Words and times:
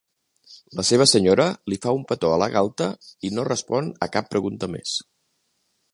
La 0.79 0.85
seva 0.87 1.05
senyora 1.11 1.45
li 1.73 1.77
fa 1.83 1.93
un 1.99 2.01
petó 2.13 2.31
a 2.37 2.41
la 2.45 2.49
galta 2.55 2.89
i 3.29 3.33
no 3.37 3.47
respon 3.51 3.93
a 4.07 4.11
cap 4.17 4.33
pregunta 4.33 4.75
més. 4.79 4.99